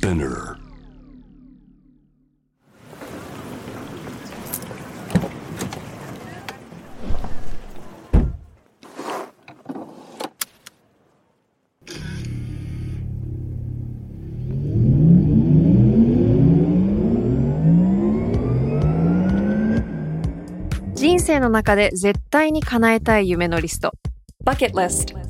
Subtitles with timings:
[0.00, 0.56] Spinner.
[20.94, 23.92] 人生の中で絶対に叶えたい夢のリスト
[24.46, 25.29] Bucket List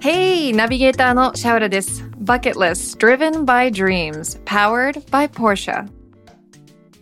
[0.00, 0.54] Hey!
[0.54, 2.04] ナビゲーターのシャウラです。
[2.22, 5.88] Bucket List Driven by Dreams Powered by Porsche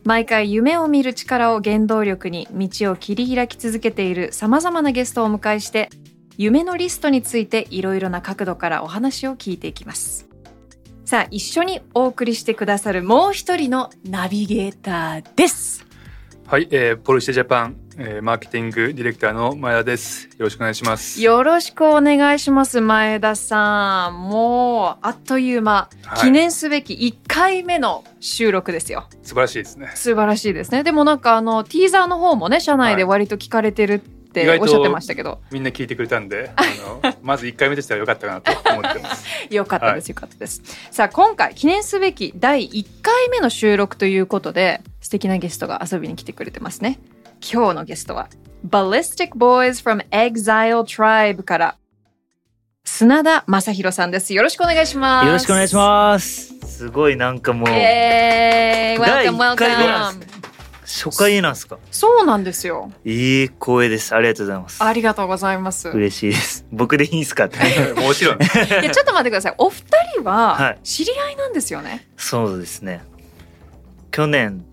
[0.04, 5.90] 毎回夢を見る力を原動力に道を切り開き続けている様々なゲストをお迎えして
[6.38, 10.30] 夢のリストについていろいろな角度からお話を聞いていきます。
[11.10, 15.84] さあ一緒にお送りしてくださるもう一人のナビゲーターです
[16.46, 20.24] はい、えー、ポルシェジャパン、えー、マーケティングディレクターの前田です。
[20.38, 21.20] よろしくお願いします。
[21.20, 24.30] よろしくお願いします前田さん。
[24.30, 26.20] もうあっという間、はい。
[26.20, 29.06] 記念すべき1回目の収録ですよ。
[29.22, 29.90] 素晴らしいですね。
[29.96, 30.82] 素晴らしいですね。
[30.82, 36.62] でもなんかあのティーザーの方もね社内で割と聞かれてるって意外とおっしゃってましたけど、みんな聞いてくれたんで、あ
[37.06, 39.26] の まず1回目でしたらよかったかなと思ってます。
[39.50, 40.62] よかったです、よかったです。
[40.90, 46.98] さあ今回記念すべき第1回目の収録ということで素敵なゲストが遊びに来てくれてますね
[47.40, 48.28] 今日のゲストは
[48.68, 51.76] Ballistic Boys from Exile Tribe から
[52.84, 56.54] 砂田正宏さんですよろしくお願いしますよろしくお願いします。
[56.66, 60.40] すごいなんかもうイエー Welcome 一回目なん welcome
[60.82, 61.78] 初回なんですか？
[61.92, 64.12] そうなんですよいい光栄です。
[64.14, 64.82] ありがとうございます。
[64.82, 66.66] ありがとうございますい嬉しいです。
[66.72, 67.58] 僕でいいんすかって。
[68.00, 68.38] もちろん。
[68.42, 69.84] やちょっと待ってくださいお二
[70.16, 73.02] 人ははい知り合いなんですよね、そうですね。
[74.10, 74.64] 去年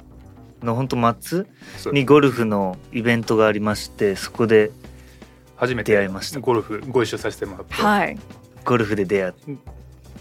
[0.63, 1.45] の本当末
[1.91, 4.71] にゴルフのイベントがありまして、そこで
[5.55, 6.39] 初めて出会いました。
[6.39, 8.17] ゴルフご一緒させてもらって、はい。
[8.65, 9.55] ゴルフで出会うっ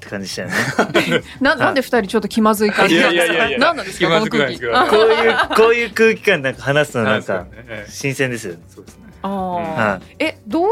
[0.00, 1.22] て感じでしたよね。
[1.40, 3.32] ななんで二人ちょっと気まずい感じなんですか？
[3.34, 3.58] いやいやいやいや。
[3.58, 4.60] 何なんですかこの空気。
[4.60, 7.46] こういうこういう空気感なんか話すのなんか
[7.88, 8.60] 新鮮ですよね。
[8.68, 9.04] そうですね。
[9.22, 9.30] あー。
[9.32, 10.70] はえどういう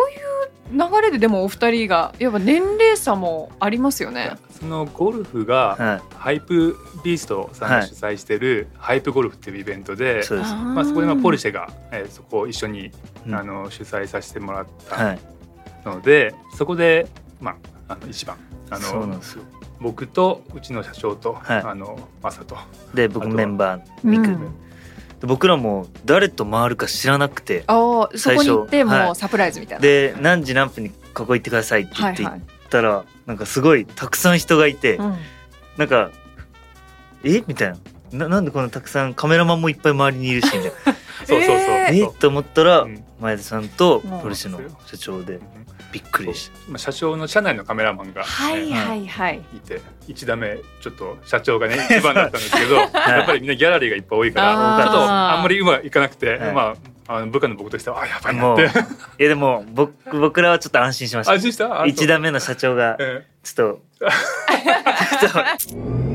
[0.74, 4.32] 流れででもお二人がやっぱ年齢差もありますよね。
[4.50, 10.22] そのゴルフが、はハイプビーストさんが主催してるハイプゴルフっていうイベントで、い。
[10.24, 10.54] そうです。
[10.54, 12.90] まあそこでまあポルシェェが、えーそこを一緒に、
[13.26, 15.18] うんあの主催させてもらったはい。
[15.84, 17.06] ので、そこで
[17.40, 17.52] ま
[17.88, 18.36] ああの一番
[18.70, 19.44] あそうなんのですよ。
[19.80, 22.56] 僕とうちの社長と、はいあのマサと
[22.94, 24.46] で僕メンバーミク、うんで
[25.26, 29.82] 僕らも誰と回るか知らなくてああそこに行ってもうサプライズみたいな。
[29.82, 32.70] で何時何分にここ行ってくださいって言って行っはいはい。
[32.70, 35.16] たら、なんかすごいたくさん人がいて、うん。
[35.76, 36.10] なんか
[37.22, 37.44] え？
[37.46, 37.76] みたいな。
[38.12, 40.70] ななんでこんなたくさんカメラマンもいっぱい周りにいるしみたいな
[41.26, 44.20] そうそうそう、ええと思ったら、うん前田さんとうん。
[44.20, 45.40] ポルシェの社長で
[45.92, 49.40] びっくりしまあ社長の社内のカメラマンが、はいえはいはい。
[49.54, 52.86] ーいて一打目ちょっと社長がね一番だったんですけど、や
[53.22, 56.52] っぱりみんなギャラリーがいっぱい多いからちょっとあんまりうまくいかなくて、はい。
[56.52, 56.74] ま
[57.06, 61.32] ああの部下の僕としてはあやばいなもうっていやでも僕僕らはちょっと安心しました。
[61.34, 61.82] 安心した？
[61.82, 63.26] あ一打目の社長がえ。
[63.42, 63.82] ちょっと
[65.20, 65.32] ちょっ
[66.08, 66.13] と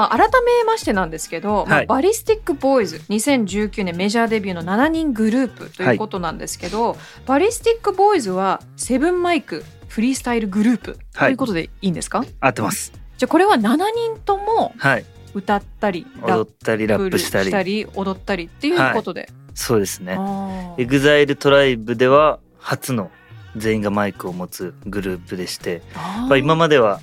[0.00, 1.86] まあ改めましてなんですけど、まあはい。
[1.86, 6.96] BALLISTIK BOYZ 2019年メジャーデビューの7人グループということなんですけど、
[7.26, 11.32] BALLISTIK BOYZ はセブンマイクフリースタイルグループとはい。
[11.32, 12.92] いうことでいいんですか、合ってます。
[13.18, 15.04] じゃあこれは7人ともはい。
[15.34, 20.14] 歌ったりラッ踊ったりラップしたり踊ったりっていうことで、そうですね。
[20.18, 20.82] あー。
[20.82, 23.10] EXILE TRIBE では初の
[23.56, 27.00] 全員がマイクを持つグループでして、まあ、今までは、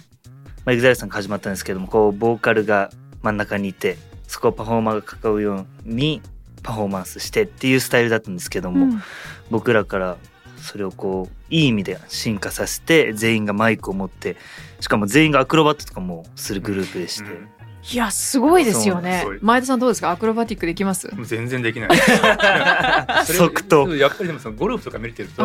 [0.67, 2.91] まあ、 EXILE さんが始まったんですけどもこうボーカルが
[3.21, 3.97] 真ん中にいて
[4.27, 6.21] そこをパフォーマーが囲うように
[6.61, 9.01] パフォーマンスしてっていうスタイルだったんですけども、うん。
[9.49, 10.17] 僕らから
[10.57, 14.35] それをこういい意味で進化させて全員がマイクを持って
[14.81, 17.47] しかも全員がアクロバットとかもするグループでして、うん。
[17.89, 19.23] いやすごいですよね。
[19.41, 20.11] 前田さんどうですか？
[20.11, 21.07] アクロバティックできます？
[21.15, 21.89] もう全然できない
[23.33, 25.43] 即答やっぱりでもそのゴルフとか見てると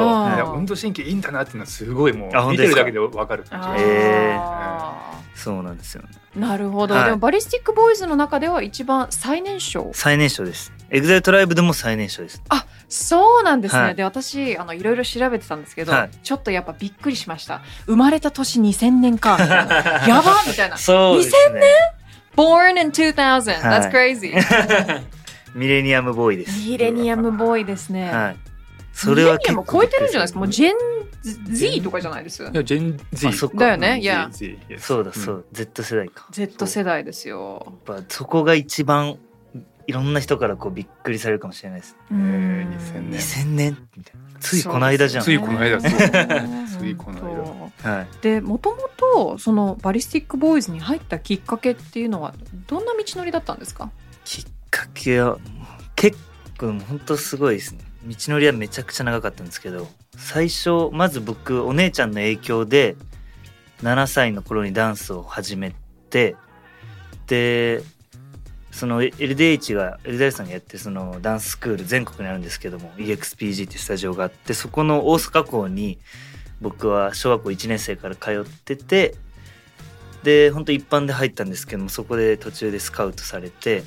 [0.55, 2.85] 運動神経いいんだなっていうのはすごいもあう見本当ですか？
[2.85, 6.09] てるだけでわかる感じがそうなんですよね。
[6.37, 7.05] なるほど、はい。
[7.07, 9.91] でも BALLISTIK BOYZ の中では一番最年少。
[9.93, 10.73] 最年少です。
[10.91, 12.43] EXILE TRIBE でも最年少です。
[12.89, 13.81] そうなんですね。
[13.83, 13.95] はい。
[13.95, 16.11] で、私、あの、いろいろ調べてたんですけど、はい。
[16.23, 17.63] ちょっとやっぱびっくりしました。
[17.87, 19.39] 生まれた年2000年か。
[20.07, 20.77] やばみたいな。
[20.77, 21.63] そうですね。
[22.37, 23.15] Born in 2000.
[23.17, 23.81] はい。
[23.81, 24.33] That's crazy.
[25.55, 26.69] ミレニアムボーイです。
[26.69, 28.11] ミレニアムボーイですね。
[28.11, 28.37] はい。
[28.93, 30.39] それはミレニアム超えてるんじゃないですか？
[30.41, 30.75] もうジェン
[31.55, 32.43] Z とかじゃないです？
[32.43, 33.29] いや、ジェン Z。
[33.29, 34.01] あそっかだよね？
[34.01, 34.31] いや、
[34.79, 36.27] そうだそう、Z 世代か。
[36.31, 37.63] Z 世代ですよ。
[37.87, 39.19] やっぱそこが一番
[39.87, 41.97] いろんな人からこうびっくりされるかもしれないです。
[42.11, 43.89] うーん2000年2000年？
[43.97, 44.41] みたいな。
[44.41, 45.25] ついこの間じゃん。
[45.25, 46.01] ついこの間そうそう
[46.81, 48.07] ついこの間本はい。
[48.17, 52.35] 当でもともとそのバリスティックボーイズに入ったきっかけっていうのは
[52.67, 53.91] どんな道のりだったんですか？
[54.25, 55.39] きっかけは
[55.95, 56.19] 結
[56.59, 57.81] 構本当すごいですね。
[58.05, 59.87] 道のりはめちゃくちゃ長かったんですけど
[60.17, 62.97] 最初まず僕お姉ちゃんの影響で
[63.83, 65.73] 7歳の頃にダンスを始め
[66.11, 66.35] て
[67.29, 67.83] で
[68.73, 75.99] その LDH が LDH さんがやってそのダンススクール全国にあるんですけども EXPG ってスタジオがあってそこの大阪校に
[76.61, 79.15] 僕は小学校1年生から通ってて
[80.25, 83.85] で本当一般で入ったんですけどもそこで途中でスカウトされて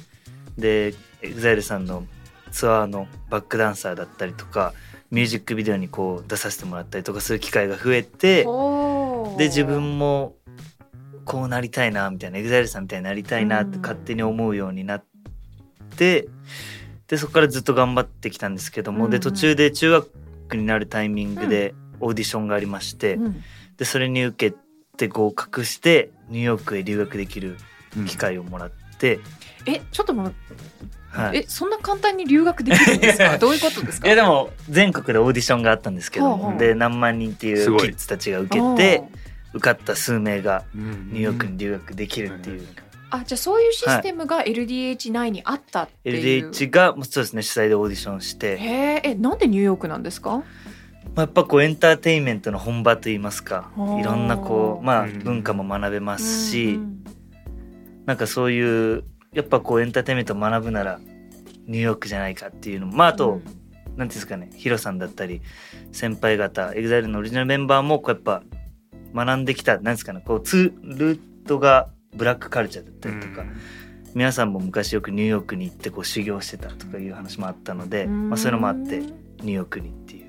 [0.57, 2.05] で EXILE さんの
[2.51, 4.73] ツアーのバックダンサーだったりとか
[5.11, 8.45] ミュージックビデオにこう出させてもらったりとかする機会が増えて
[9.37, 10.35] で自分も
[11.25, 15.05] こうなりたいなみたいな EXILE さんみたいになりたいなって勝手に思うようになっ
[15.97, 16.27] て
[17.07, 23.43] でそこからずっと頑張ってきたんですけども、で途中で中学になるタイミングでオーディションがありまして、うん。
[23.77, 24.57] でそれに受け
[24.97, 27.57] て合格してニューヨークへ留学できる
[28.07, 30.33] 機会をもらって、えちょっともう、
[31.09, 33.37] はい、えそんな簡単に留学できるんですか？
[33.39, 34.07] どういうことですか？
[34.07, 39.03] いやでも全国でオーディションがあったんですけども、ほうほうで何万人っていうキッズたちが受けて
[39.53, 42.67] 受かった数名がニニューヨークに留学できるっていう、
[43.09, 50.43] あじゃあそういうシステムが LDH 内にあったっていう、LDH がそうですね主催でオーディションして、へええなんでニューヨークなんですか？
[51.15, 55.19] まあ、やっぱこうエンターテインメントの本場といいますかいろんなこうまあうん。
[55.19, 57.04] 文化も学べますし、うん
[58.05, 59.03] なんかそういう
[59.33, 60.99] やっぱこうエンターテインメントを学ぶなら
[61.67, 62.95] ニューヨークじゃないかっていうのも。
[62.95, 63.65] まああと、うん。
[63.95, 64.49] なんていうんですかね。
[64.55, 65.41] ヒロさんだったり
[65.91, 68.43] 先輩方 EXILE のオリジナルメンバーもこうやっぱ
[69.13, 70.21] 学んできたなんですかね。
[70.25, 73.45] こうツールートがブラックカルチャーだったりとか、
[74.13, 79.05] 皆さんも昔よくニューヨークに行ってこう修行してたとかいう話もあったので、まあ、そういうのもあってうん
[79.41, 80.24] ニューヨークにっていう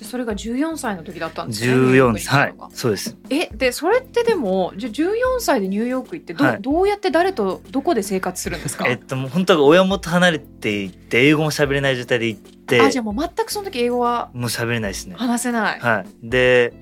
[0.00, 3.18] じゃあそれが14歳の時だったんですねニューヨーク14歳はいそうです。
[3.28, 6.62] えでそれってでもじゃあ14歳でニューヨーク行ってど,、はい。
[6.62, 8.86] どうやって誰とどこで生活するんですか？
[8.88, 15.16] えっともう本当は親元離れていって英語も喋れない状態で行ってあじゃあもう全くその時英語はもう喋れないですね。
[15.18, 16.06] 話せない、はい。
[16.22, 16.72] で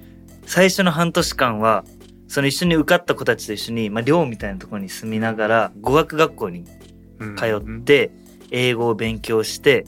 [0.47, 1.85] 最初の半年間は
[2.29, 6.65] その一緒に受かった子たちと一緒に、まあ、寮みたいなところに住みながら語学学校に
[7.37, 8.13] 通って
[8.53, 9.87] 英語を勉強して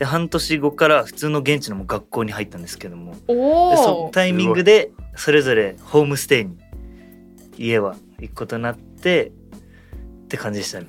[0.00, 3.14] で半年後から普通の現地の学校に入ったんですけども。
[3.28, 6.56] おでそのおタイミングでそれぞれホームステイに
[7.58, 9.26] 家は行くことになって
[10.24, 10.86] って感じでしたね。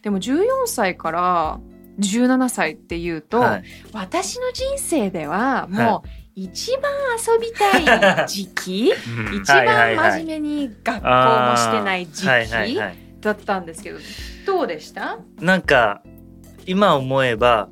[0.00, 1.60] でも14歳から
[2.00, 8.94] 17歳っていうと、はい、私の人生ではもはう一番遊びたい時期
[9.28, 9.36] うん。
[9.42, 13.98] 一番真面目に学校もしてない時はいはい期はい、だったんですけど
[14.46, 15.18] どうでした？
[15.38, 16.02] なんか
[16.64, 17.68] 今思えば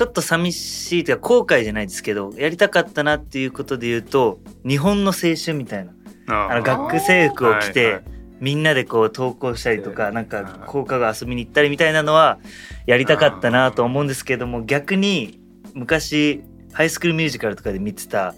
[0.00, 5.92] ちょっと寂しいというか後悔じゃないですけどやりたかったなっていうことで言うと日本の青春みたいな。
[6.26, 8.04] あの学生服を着て、はいはい。
[8.40, 12.38] みんなでこう登校したりとかうんなんか放課後遊びに行ったりみたいなのは
[12.86, 15.38] やりたかったなと思うんですけども逆に
[15.74, 18.34] 昔ハイスクールミュージカルとかで見てた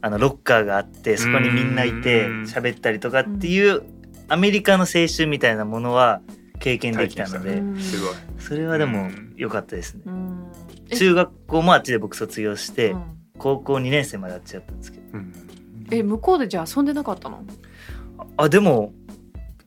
[0.00, 3.82] あのロッカーがあってそこにみんないてうん喋ったりとかっていう
[4.28, 6.22] アメリカの青春みたいなものは
[6.60, 8.14] 経験できたので体験すごい。
[8.38, 9.24] それはでもうん。
[9.36, 10.02] 良かったですね。
[10.06, 10.33] うん。
[10.33, 10.33] え
[10.90, 13.02] 中学校もあっちで僕卒業してうん。
[13.36, 15.04] 高校2年生まであっちだったんですけど。
[15.14, 15.32] うん
[15.90, 17.44] え向こうでじゃあ遊んでなかったの？
[18.38, 18.92] あでも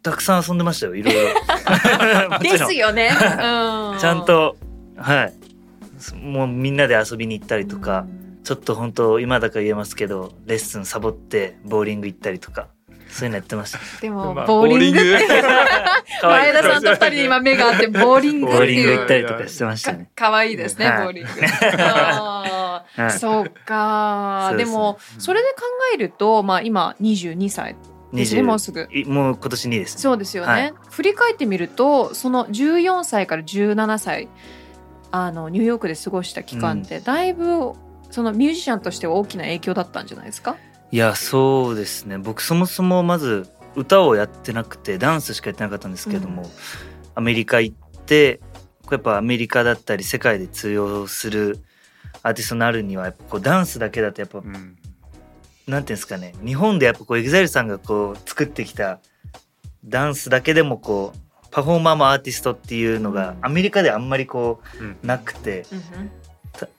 [0.02, 2.40] たくさん遊んでましたよいろいろ。
[2.40, 4.58] ですよね、うん、 ちゃんと
[4.98, 5.34] はい。
[6.16, 8.06] もうみんなで遊びに行ったりとか、
[8.44, 12.70] ちょっと本当今だから言えますけどレッスンサボってボーリング行ったりとか
[13.18, 13.80] そういうのやってました。
[14.00, 15.00] でもまあボーリング。
[16.22, 18.48] 前田さんと二人で今目があってボーリング。
[18.48, 20.10] ボーリング行ったりとかしてましたかね。
[20.16, 21.04] かわいいですね、はい。
[21.06, 21.30] ボーリング。
[23.18, 24.54] そうか。
[24.56, 25.64] でもそれで考
[25.96, 27.76] えると、まあ、今22歳。
[28.14, 28.88] ですね20もうすぐ。
[28.92, 30.02] いもう今年2ですね。
[30.02, 30.74] そうですよね、はい。
[30.92, 34.30] 振り返ってみるとその14歳から17歳
[35.12, 37.74] あのニューヨークで過ごした期間って、だいぶ
[38.12, 40.56] そのミュージシャンとしては大きな影響だったんじゃないですか？
[40.92, 42.18] いやそうですね。
[42.18, 46.50] 僕そもそもまず歌をやってなくてダンスしかやってなかったんですけども、うん。
[47.16, 47.76] アメリカ行っ
[48.06, 48.40] て
[48.90, 51.60] うやっぱアメリカだったり世界で通用する
[52.24, 54.78] アーティストになるにはやっぱこうダンスだけだとやっぱ、うん。
[55.68, 56.34] なんていうんですかね。
[56.44, 59.00] 日本でやっぱこう EXILE さんがこう作ってきた
[59.84, 61.20] ダンスだけでもこう
[61.52, 64.62] パフォーマーもアーティストっていうのがアメリカであんまりこ
[65.04, 65.66] うなくて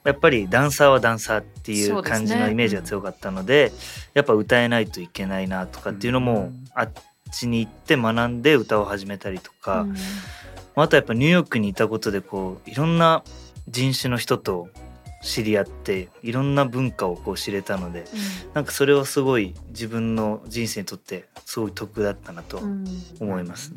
[0.03, 3.71] やっぱりダンサーはダンサーっていう感じのイメージが強かったので
[4.13, 6.65] やっぱ歌えないといけないなとかっていうのもうん。
[6.73, 6.91] あっ
[7.31, 9.95] ちに行って学んで歌を始めたりとか、うん。
[10.75, 13.23] あとやっぱニューヨークにいたことでこういろんな
[13.67, 14.69] 人種の人と
[15.21, 18.05] 知り合っていろんな文化をこう知れたので
[18.53, 22.85] なんかそれはすごい自分の人生にとってすごい得だったなとうん。
[23.19, 23.73] 思います。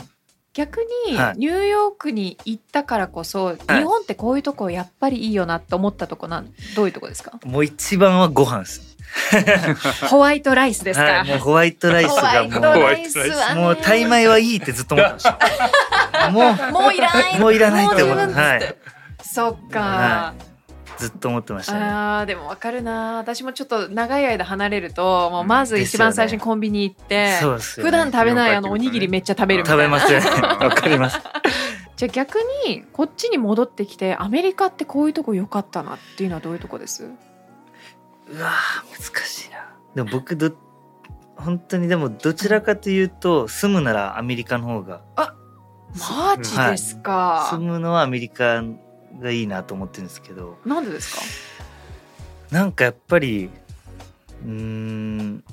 [0.55, 1.39] 逆にはい。
[1.39, 7.39] ニューヨークに行ったからこそ、日本ってこういうとこやっぱりいいよなって思ったとこなんどういうとこですか？
[7.45, 8.93] もう一番はご飯です。
[10.09, 13.55] ホワイトライスですか、はい、もうホワイトライスがもうね。
[13.55, 16.31] もうタイ米はいいってずっと思ってました。
[16.31, 18.33] も うもういらないもういらないって思って。
[18.35, 18.75] はい。
[19.23, 20.35] そっか、は
[21.03, 21.81] ずっと思ってましたね。
[21.81, 27.91] あーでもわかるな私もちょっと長い間離れるともうまず一番最初にコンビニ行って、そうですよ、ね。
[27.91, 30.27] 普段食べないあのおにぎりめっちゃ食べるみたいな食べますよね。
[30.65, 31.21] わかります。
[31.97, 37.05] じゃあ逆にこっちに戻ってきてアメリカってこういうとこ良かったなっていうのはどういうとこです？
[37.05, 37.09] う
[38.41, 39.69] わー難しいな。
[39.95, 40.53] でも僕ど
[41.37, 45.01] 本当にでもどちらかというと住むならアメリカの方が
[45.95, 48.63] マジですか、住むのはアメリカ
[49.21, 50.59] がいいなと思ってるんですけど。
[50.65, 51.23] なんでですか？
[52.51, 53.51] なんかやっぱり
[54.45, 55.45] うーん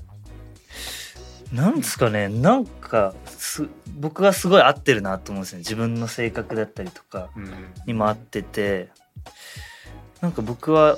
[1.51, 2.29] なんですかね。
[2.29, 5.59] なんかす僕がすごい合ってるなと思うんですね。
[5.59, 7.53] 自分の性格だったりとかうん。
[7.85, 8.89] にも合ってて。
[10.21, 10.97] なんか僕は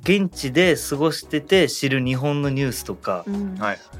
[0.00, 3.24] 現地で過ごしてて知る日本のニュースとか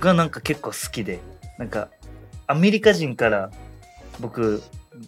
[0.01, 1.21] がなんか結構好きで。
[1.59, 1.89] なんか
[2.47, 3.51] アメリカ人から
[4.21, 4.63] 僕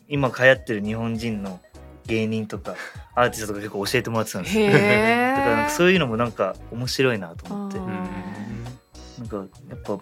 [0.08, 1.60] 今流行ってる日本人の
[2.08, 2.74] 芸人とか
[3.14, 4.58] アーティストとか結構教えてもらってたんです。
[4.58, 7.78] よ だからそういうのもなんか面白いなと思って。
[7.78, 9.36] なんか
[9.68, 9.98] やっぱ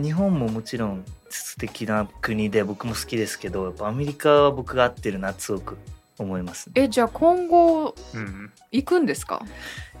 [0.00, 5.78] 日本ももちろん素敵な国で僕も好きですけどやっぱアメリカは僕が合ってるなすごく
[6.18, 9.42] 思います、えじゃあ今後うん行くんですか？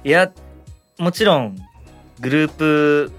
[0.04, 0.30] いや
[0.98, 1.58] もちろん
[2.20, 3.12] グループ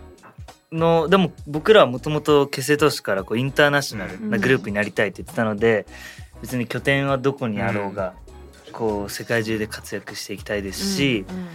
[0.71, 5.85] のでも僕らはもともと結成当初からこうインターナショナルなグループになりたいって言ってたので、
[6.41, 8.13] 別に拠点はどこにあろうが、
[8.71, 11.47] こう世界中で活躍していきたいですし、うん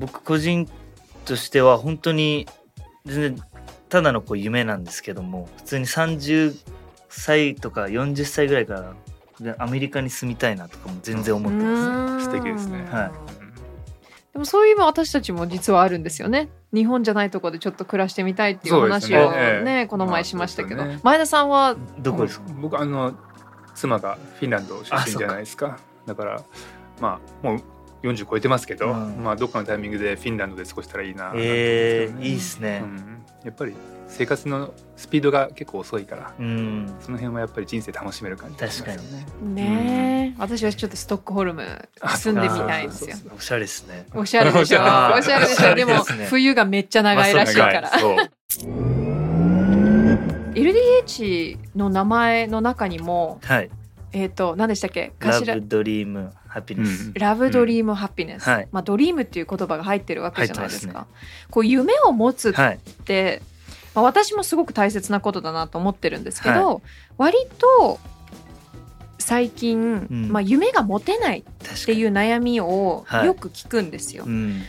[0.00, 0.66] 僕個人
[1.26, 2.46] としては本当に
[3.04, 3.44] 全然
[3.90, 6.56] ただのこう夢なんですけども普通に30
[7.10, 8.94] 歳とか40歳ぐらいから
[9.40, 12.26] でアメリカに住みたいなとかも全然思ってます。
[12.26, 12.84] 素敵ですね。
[12.90, 13.10] はい。
[14.34, 16.50] でもそういう今私たちも実はあるんですよね。
[16.74, 19.80] 日本じゃないところでちょっと暮らしてみたいっていう話をねえね。
[19.80, 23.14] えこの前しましたけど、まあね前田さんはどこですか、僕あの
[23.80, 25.78] 妻がフィンランド出身じゃないですか。
[26.06, 26.42] だから
[27.00, 27.62] まあもう
[28.02, 29.22] 40超えてますけど、うん。
[29.22, 32.82] まあどっかのタイミングでフィンランドで過ごしたらいいななんて思うんえー、いいですね。
[32.82, 33.74] うん、やっぱり
[34.08, 39.26] 生活のスピードが結構遅いからうん、その辺はやっぱり人生楽しめる感じがしますよね。
[39.54, 41.64] ねえ、私はちょっとストックホルム
[42.18, 43.14] 住んでみたいんですよ。
[43.14, 44.06] あそうそうおしゃれですね。
[44.14, 44.80] おしゃれでしょ。
[45.16, 45.74] おしゃれでしょ。
[45.74, 48.99] でも冬がめっちゃ長いらしいから、そう
[50.54, 53.70] LDH の名前の中にもはい。
[54.12, 55.12] えっ、と何でしたっけ？
[55.20, 55.54] ラ頭。
[55.54, 57.06] ブドリームハピネス。
[57.06, 57.12] うん。
[57.14, 58.68] ラブドリームハピネス、はい。
[58.72, 61.06] まあドリームっていう言葉が入ってるわけじゃないです入か
[61.50, 62.78] こう夢を持つっはい。
[63.04, 63.40] て、
[63.94, 66.82] まあ、私もすごく大切なことだなと思ってるんですけど、
[67.18, 68.00] 割と
[69.18, 70.28] 最近、うん。
[70.32, 73.26] まあ、夢が持てない確っていう悩みをはい。
[73.26, 74.24] よく聞くんですよ。
[74.26, 74.62] うん。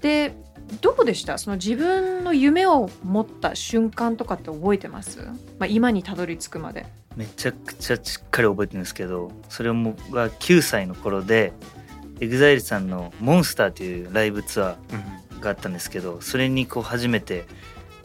[0.00, 0.34] で
[0.80, 1.38] どうでした？
[1.38, 5.20] その自分の夢を持った瞬間とかって覚えてます、
[5.58, 6.86] まあ、今にたどり着くまで。
[7.16, 11.52] めちゃくちゃしっかり覚えてるんですけどそれもが9歳の頃で
[12.20, 17.44] EXILE さんの「モンスターというライブツアーがあったんですけどそれにこう初めて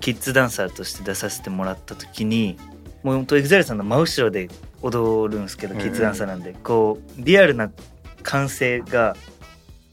[0.02, 2.58] キッズダンサーとして出させてもらった時に
[3.02, 4.50] もうほんと EXILE さんの真後ろで
[4.82, 5.80] 踊るんですけどうん。
[5.80, 7.72] キッズダンサーなんでこうリアルな
[8.24, 9.16] 歓声が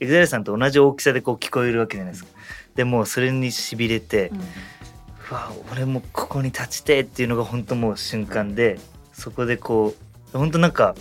[0.01, 2.31] EXILE さんと同じ大きさでこう聞こえるわけじゃないですか。
[2.75, 4.39] でもうそれにしびれて、うん。
[4.39, 8.79] うわ俺もここに立ちてえっていうのが本当もう瞬間で
[9.13, 9.95] そこでこ
[10.35, 10.95] う本当なんか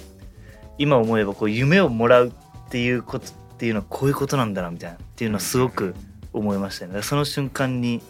[0.77, 5.93] 今思えばこう夢をもらうっていうことっていうのはこういうことなんだなみたいなっていうのはすごく
[6.31, 7.01] 思いましたね。
[7.01, 8.01] その瞬間に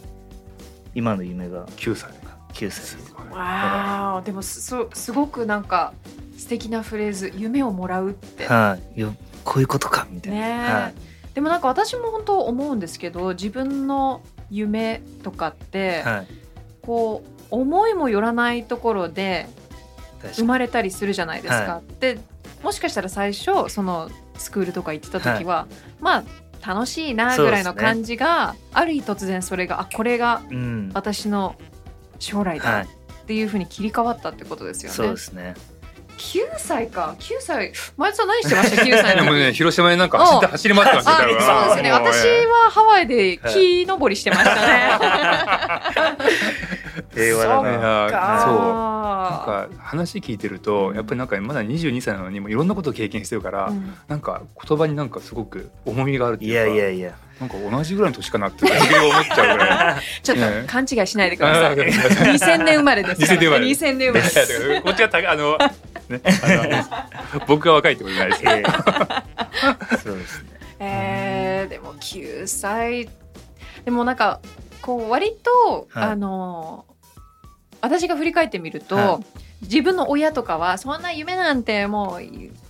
[0.94, 2.12] 今の夢が9歳
[2.54, 2.98] 9歳です。
[3.32, 5.94] わーでもすすすごくなんか
[6.38, 8.46] 素敵なフレーズ「夢をもらう」って。
[8.48, 10.92] はい、よこういうことかみたいな、
[11.34, 16.28] でもなんか私も本当思うんですけど自分の夢とかって、はい。
[16.82, 19.48] こう思いもよらないところで
[20.34, 21.76] 生まれたりするじゃないですか。
[21.76, 22.20] はで
[22.62, 25.68] もしかしたら最初そのスクールとか行ってた時は、
[26.00, 26.24] まあ
[26.66, 30.92] 楽しいなぐらいの感じが、ある日突然それがあこれがうん。
[30.94, 31.56] 私の
[32.20, 32.84] 将来だはい。
[32.84, 34.96] っていうふうに切り替わったってことですよね。
[34.96, 35.56] そうですね
[36.18, 37.16] 9歳か。
[37.20, 37.72] 9歳。
[37.98, 38.82] 前田さん何してました？
[38.84, 41.92] 9歳のもね広島でなんか走って走り回ってましたあよそうですね。
[41.92, 44.62] 私はハワイで木登りしてましたね。
[47.16, 48.08] 平和だいやな。
[48.46, 48.58] そう
[49.48, 49.54] か。
[49.58, 53.94] なんか話聞いてるとやっぱりなんかまだ22歳なのにもういろんなことを経験してるから、うん。
[54.08, 57.12] なんか言葉になんかすごく重みがあるっていいうかやいやいや。
[57.40, 58.78] なんか同じぐらいの年かなって思っ
[59.26, 60.02] ちゃうぐらい。
[60.24, 60.64] ちょっとね。
[60.68, 61.66] 勘違いしないでください。
[61.66, 61.76] あー
[62.34, 63.40] 2000年生まれですから。
[63.40, 64.68] 2000年生まれ2000年生まれでいやす。
[64.68, 65.58] いやこっちがたあの
[66.14, 66.86] ね。
[67.48, 68.64] 僕が若いってことじゃないですけどえ
[69.94, 69.98] え。
[70.04, 70.50] そうですね。
[70.80, 73.10] えー、でも9歳。
[73.86, 74.40] でもなんか
[74.82, 76.10] こう割と、はい。
[76.12, 76.86] あの
[77.82, 79.20] 私が振り返ってみると、は
[79.64, 82.22] 自分の親とかはそんな夢なんてもう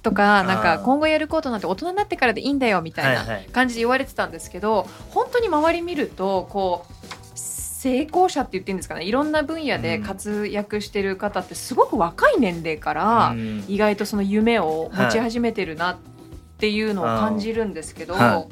[0.02, 3.46] とかなんか今後やることなんて大人になってからでいいんだよみたいはいはない。
[3.52, 7.23] 感じで言われてたんですけど、本当に周り見るとこう
[7.84, 9.04] 成功者って言っていいんですかね。
[9.04, 13.66] いろんな分野で活躍してる方ってすごく若い年齢から、うん。
[13.68, 15.98] 意外とその夢を持ち始めてるなっ
[16.60, 18.48] ていうのを感じるんですけど、は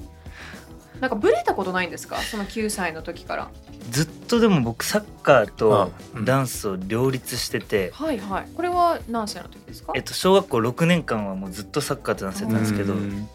[1.00, 2.17] なんかブレたことないんですか？
[2.17, 3.50] その9歳の時から。
[3.89, 5.91] ずっとでも僕サッカーと
[6.25, 8.47] ダンスを両立してて、はいはい。
[8.53, 9.93] これは何歳の時ですか？
[9.95, 13.29] えっと、小学校6年間はもうずっとサッカーとダンスやってたんですけどうん。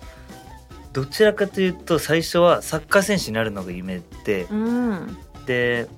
[0.92, 5.18] どちらかというと最初はサッカー選手になるのが夢でうん。
[5.46, 5.88] で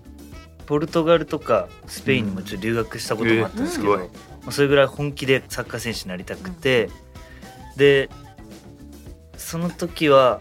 [0.67, 4.01] ポルトガルとかスペインにもちょっと留学したこともあったんですけど、うん。
[4.01, 4.13] えーす
[4.43, 6.91] まあそれぐらい本気でサッカー選手になりたくて、
[7.77, 8.09] で
[9.37, 10.41] その時は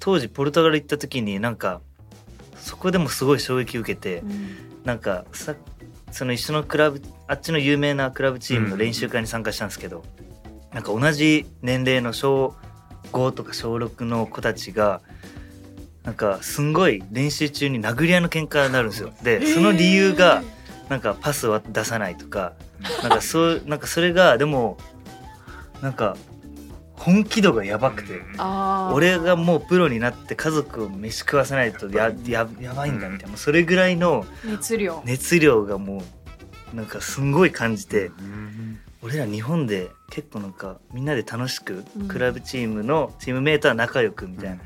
[0.00, 1.80] 当時ポルトガル行った時になんか
[2.56, 4.22] そこでもすごい衝撃を受けて、
[4.84, 5.54] なんかさ
[6.10, 10.04] その一緒のクラブあっちの有名なクラブチームの練習会に参加したんですけど、
[10.72, 12.54] なんか同じ年齢の小
[13.12, 15.00] 5とか小6の子たちが
[16.04, 19.12] なんかすんごい練習中に殴り合いの喧嘩になるんですよ。
[19.22, 20.42] でその理由が
[20.88, 22.52] なんかパスは出さないとか
[23.02, 24.76] なんかそうなんかそれがでも
[25.80, 26.16] なんか
[26.94, 28.20] 本気度がやばくて。
[28.92, 35.02] 俺がもうプロになって家族を飯食わせないとやややばいんだみたいな、それぐらいの熱量。
[35.04, 36.02] 熱量がも
[36.72, 44.56] うなんかすんごい感じてうん俺ら日本で結構なんかみんなで楽しくうんクラブチームのチームメートは仲良くみたいな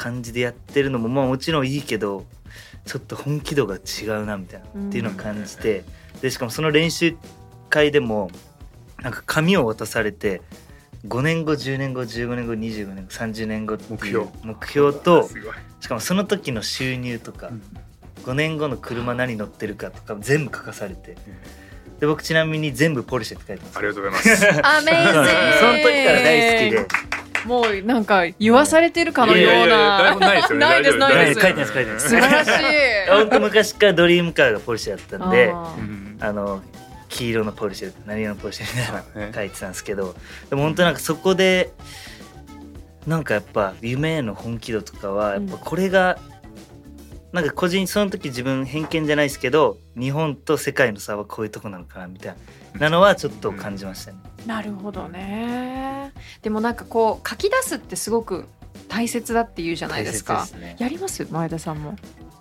[0.00, 2.24] 感じでやってるのもまあもちろんいいけど
[2.86, 5.84] ちょっと本気度が違うなみたいなっていうのを感じて
[6.22, 7.14] でしかもその練習
[7.68, 8.30] 会でも
[9.02, 10.40] なんか紙を渡されて
[11.06, 14.92] 5年後10年後15年後25年後30年後っていう目標。
[14.94, 15.28] と
[15.80, 17.62] しかもその時の収入とかうん。
[18.24, 21.16] 5年後の車何乗ってるかとか全部書かされて
[22.00, 23.78] で僕ちなみに全部ポルシェって書いてます。
[23.78, 24.46] ありがとうございます。
[24.62, 30.60] アメイジングその時から大好きでもうなんか言わされてるかのよういやいやいや台な本ないですよね。
[30.66, 31.40] ないですないです。
[31.40, 32.08] 書いてます書いてます。
[32.08, 32.52] 素晴らしい。
[33.10, 35.52] 本当昔からドリームカーがポルシェだったんで
[36.20, 36.62] あの
[37.08, 40.14] 黄色のポルシェ何色のポルシェみたいな書いてたんですけど
[40.48, 41.72] でも本当なんかそこで
[43.06, 46.18] なんかやっぱ夢への本気度とかはやっぱこれが、
[47.32, 52.34] なんか個人その時自分偏見じゃないですけど日本と世界の差はこういうとこなのかなみたい
[52.74, 54.18] ななのはちょっと感じましたね。
[54.46, 55.99] なるほどね
[56.42, 58.46] でもなんかこう書き出すってすごく
[58.88, 60.46] 大切だって言うじゃないですか。
[60.46, 60.76] すね。
[60.78, 61.26] やります？
[61.30, 61.96] 前田さんも。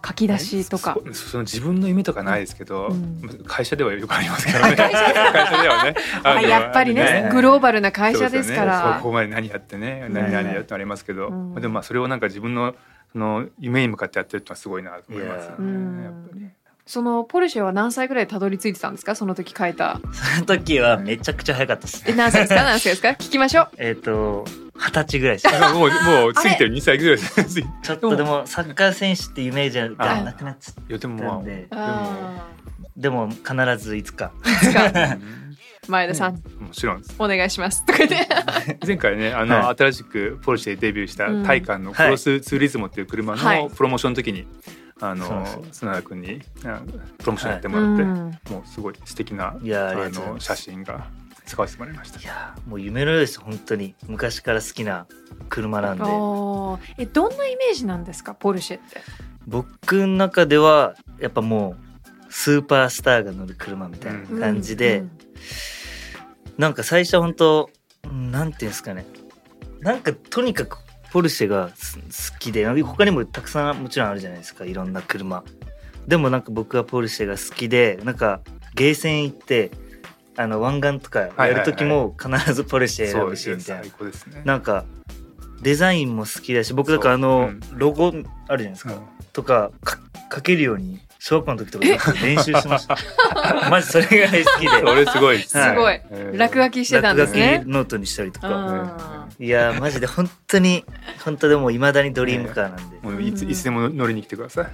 [0.06, 0.98] 書き出しとか。
[1.12, 3.44] そその自分の夢とかないですけど、うん。
[3.46, 4.76] 会社ではよくありますけどね。
[4.78, 5.96] 会社ではね。
[6.48, 7.30] やっぱりねね。
[7.32, 8.98] グローバルな会社ですかそうよね。
[8.98, 10.08] ここまで何やってね。
[10.10, 11.56] 何々やってありますけど、うん。
[11.56, 12.76] でもまあそれをなんか自分の
[13.12, 15.98] その夢に向かってやってるってのはすごいなと思いますね。
[15.98, 16.50] ややっぱり
[16.92, 19.14] そのポルシェは何歳ぐらいたどり着いてたんですか？
[19.14, 20.00] その時書いた。
[20.12, 22.64] その時はめちゃくちゃ早かったですえ何歳ですか？
[22.64, 23.10] 何歳ですか？
[23.10, 23.70] 聞きましょう。
[23.78, 24.44] えっと
[24.76, 25.48] 二十歳ぐらいです。
[25.56, 26.74] あもうもう過ぎてる。
[26.74, 27.60] 2歳ぐらいです。
[27.60, 31.68] いちょっとでもサッカー選手ってイメージがあなくなっちゃっやでもまあたんで。
[31.70, 32.48] あ
[32.98, 34.32] でも必ずいつか。
[35.88, 37.16] 前田さん、もちろんです。
[37.20, 37.86] お願いします。
[37.86, 38.28] とか言って。
[38.86, 41.44] 前回ねあの、は新しくポルシェでデビューしたうん。
[41.46, 43.64] タイカンのクロスツーリズムっていう車はい。
[43.64, 44.46] のプロモーションの時に、
[45.02, 46.82] あの砂田君にあ
[47.18, 48.54] プロモーションやってもうらって、ん。
[48.54, 51.08] もうすごい素敵ないやあの写真が
[51.46, 52.20] 使わせてもらいました。
[52.20, 53.96] いやーもう夢のようです本当に。
[54.08, 55.08] 昔から好きな
[55.50, 56.04] 車なんで。
[56.04, 59.02] えどんなイメージなんですかポルシェって？
[59.48, 61.76] 僕の中ではやっぱも
[62.30, 65.12] うスーパースターが乗る車みたいな感じで、うん
[66.58, 67.70] なんか最初は本当
[68.04, 69.06] うんなんていうんですかね。
[69.80, 70.78] なんかとにかく
[71.12, 71.98] ポルシェがす
[72.34, 74.66] 好きで他にもたくさんもちろんあるじゃないですか。
[74.66, 75.44] いろんな車。
[76.08, 78.42] でもなんか僕はポルシェが好きでなんか
[78.76, 79.72] ゲーセン行って
[80.38, 84.44] あの湾岸とかやる時も必ずポルシェ選ぶしみたいな。
[84.46, 84.86] なんか
[85.62, 89.02] デザインも好きだし僕だからあの、ロゴあるじゃないですか、うん。
[89.34, 90.00] とかか
[90.34, 92.98] 書けるように小学校の時とか練習しました。
[93.70, 94.70] マジそれぐらい好きで。
[94.70, 95.38] それすごい。
[95.38, 96.02] ですごい。
[96.10, 98.48] えー落書きしてたんです落ね書きノートにしたりとか。
[98.50, 100.84] あいやーマジで本当に
[101.24, 104.68] 本当でもいまだにドリームカーなんで、もういついつでも乗りに来てください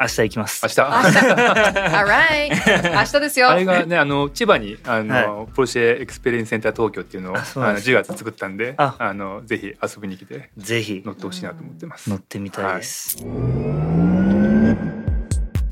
[0.00, 1.18] 明日行きます明日ー明日
[1.96, 13.16] Alright 明日ですよあれがねあの千葉にあの、はポルシェエクスペリエンスセンター東京っていうのをあのです10月作ったんでああのぜひ遊びに来てぜひ乗ってほしいなと思ってます乗ってみたいです、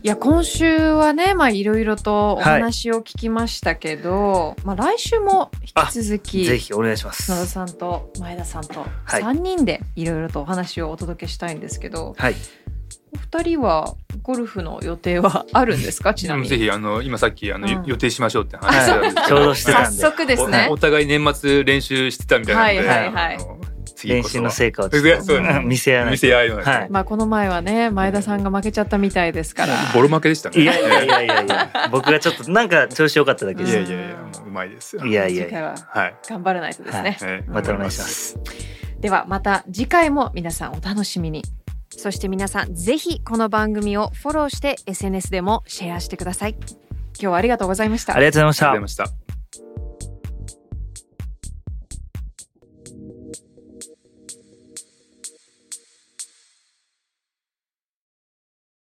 [0.07, 7.29] いや今週はねまあいろいろとお話を聞きましたけど、まあ来週も引き続きぜひお願いします。
[7.33, 9.23] 野田さんと前田さんとはい。
[9.25, 12.37] 3人でいろいろとお話をお届けしたいんですけど、はい。
[13.17, 16.15] お二人はゴルフの予定はあるんですか？
[16.15, 16.49] ちなみに。
[16.51, 17.85] ぜひあの今さっきあの、うん。
[17.85, 19.09] 予定しましょうって話してたんで。
[19.09, 20.03] すけどちょうどしてた早んで。
[20.03, 20.67] 速ですね。
[20.71, 23.39] おお互い年末練習してたみたいなんで、はいはいはい
[24.05, 24.89] 練習の成果を
[25.65, 26.11] 見せ合いと。
[26.11, 26.89] 見せ合いはい。
[26.91, 29.75] まあこの前はね前田さんが負けちゃったみたいですから。
[29.95, 30.61] ボロ負けでしたね。
[30.61, 31.89] いやいやいやいやいや。
[31.91, 33.77] 僕がちょっとなんか調子良かっただけいです。
[33.77, 35.05] やいやいやもううまいですよ。
[35.07, 35.45] いやいやいや。
[35.47, 38.39] 次回ははい、頑張らないとですね、えーまたお願いします。
[39.01, 41.43] ではまた次回も皆さんお楽しみに。
[41.97, 46.57] そして皆さんぜひこの番組をフォローして SNS でもシェアしてください。
[46.61, 46.67] 今
[47.19, 48.15] 日はありがとうございました。
[48.15, 49.26] ありがとうございました